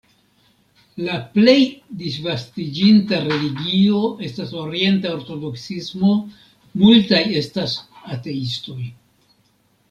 La 1.07 1.17
plej 1.33 1.57
disvastiĝinta 1.99 3.19
religio 3.25 3.99
estas 4.29 4.55
orienta 4.63 5.13
ortodoksismo, 5.19 6.15
multaj 6.85 7.21
estas 7.43 7.77
ateistoj. 8.17 8.81